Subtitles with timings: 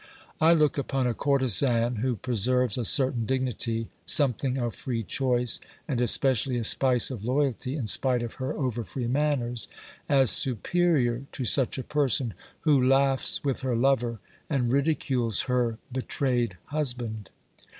[0.39, 6.01] I look upon a courtesan who preserves a certain dignity, something of free choice, and
[6.01, 9.67] especially a spice of loyalty, in spite of her over free manners,
[10.09, 14.19] as superior to such a 222 OBERMANN person, who laughs with her lover
[14.49, 17.29] and ridicules her betrayed husband.